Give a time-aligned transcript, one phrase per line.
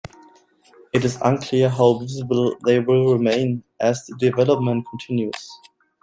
[0.93, 5.51] It is unclear how visible they will remain as the development continues.